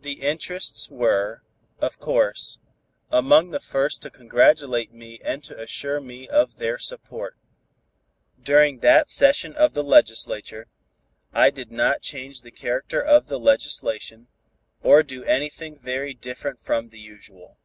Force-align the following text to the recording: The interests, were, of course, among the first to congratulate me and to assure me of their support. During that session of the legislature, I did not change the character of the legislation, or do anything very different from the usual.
The 0.00 0.22
interests, 0.22 0.88
were, 0.90 1.42
of 1.78 1.98
course, 1.98 2.58
among 3.10 3.50
the 3.50 3.60
first 3.60 4.00
to 4.00 4.08
congratulate 4.10 4.94
me 4.94 5.20
and 5.22 5.44
to 5.44 5.60
assure 5.60 6.00
me 6.00 6.26
of 6.26 6.56
their 6.56 6.78
support. 6.78 7.36
During 8.42 8.78
that 8.78 9.10
session 9.10 9.52
of 9.54 9.74
the 9.74 9.84
legislature, 9.84 10.68
I 11.34 11.50
did 11.50 11.70
not 11.70 12.00
change 12.00 12.40
the 12.40 12.50
character 12.50 13.02
of 13.02 13.26
the 13.26 13.38
legislation, 13.38 14.28
or 14.82 15.02
do 15.02 15.22
anything 15.24 15.78
very 15.78 16.14
different 16.14 16.58
from 16.58 16.88
the 16.88 17.00
usual. 17.00 17.58